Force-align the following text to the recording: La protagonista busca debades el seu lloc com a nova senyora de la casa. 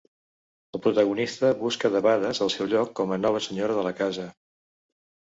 La 0.75 0.79
protagonista 0.85 1.51
busca 1.59 1.91
debades 1.95 2.41
el 2.45 2.51
seu 2.53 2.69
lloc 2.71 2.95
com 3.01 3.13
a 3.15 3.19
nova 3.25 3.41
senyora 3.49 3.75
de 3.81 3.85
la 3.89 3.93
casa. 3.99 4.25